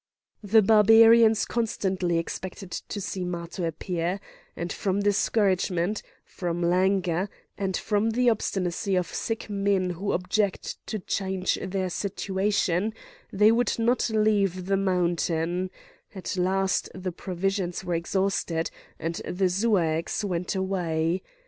The 0.41 0.63
Barbarians 0.63 1.45
constantly 1.45 2.17
expected 2.17 2.71
to 2.71 2.99
see 2.99 3.23
Matho 3.23 3.65
appear,—and 3.67 4.73
from 4.73 5.01
discouragement, 5.01 6.01
from 6.25 6.59
languor, 6.63 7.29
and 7.55 7.77
from 7.77 8.09
the 8.09 8.27
obstinacy 8.27 8.95
of 8.95 9.13
sick 9.13 9.47
men 9.47 9.91
who 9.91 10.11
object 10.13 10.83
to 10.87 10.97
change 10.97 11.59
their 11.61 11.91
situation, 11.91 12.95
they 13.31 13.51
would 13.51 13.77
not 13.77 14.09
leave 14.09 14.65
the 14.65 14.75
mountain; 14.75 15.69
at 16.15 16.35
last 16.35 16.89
the 16.95 17.11
provisions 17.11 17.83
were 17.85 17.93
exhausted 17.93 18.71
and 18.97 19.21
the 19.23 19.49
Zuaeces 19.49 20.25
went 20.25 20.55
away. 20.55 21.21